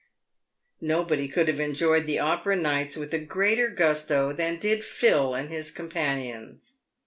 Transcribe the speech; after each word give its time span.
Nobody 0.81 1.27
could 1.27 1.47
have 1.47 1.59
enjoyed 1.59 2.07
the 2.07 2.17
Opera 2.17 2.55
nights 2.55 2.97
with 2.97 3.13
a 3.13 3.19
greater 3.19 3.67
gusto 3.67 4.33
than 4.33 4.57
did 4.57 4.83
Phil 4.83 5.35
and 5.35 5.49
his 5.51 5.69
companions. 5.69 6.77